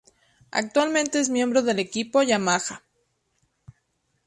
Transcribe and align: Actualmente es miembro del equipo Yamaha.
Actualmente 0.49 1.19
es 1.19 1.29
miembro 1.29 1.61
del 1.61 1.77
equipo 1.77 2.23
Yamaha. 2.23 2.81